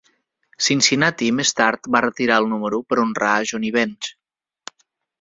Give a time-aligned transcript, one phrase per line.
[0.67, 4.13] Cincinnati més tard va retirar el número per honrar a Johnny Bench.